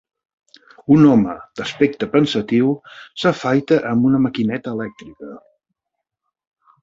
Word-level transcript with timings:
Un 0.93 1.03
home 1.09 1.33
d'aspecte 1.59 2.07
pensatiu 2.15 2.71
s'afaita 3.23 3.79
amb 3.91 4.09
una 4.11 4.21
maquineta 4.23 4.73
elèctrica. 4.79 5.29